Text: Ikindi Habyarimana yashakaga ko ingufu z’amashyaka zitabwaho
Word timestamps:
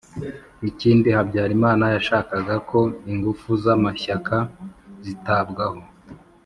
Ikindi 0.69 1.07
Habyarimana 1.17 1.85
yashakaga 1.95 2.55
ko 2.69 2.79
ingufu 3.11 3.49
z’amashyaka 3.63 4.35
zitabwaho 5.05 5.81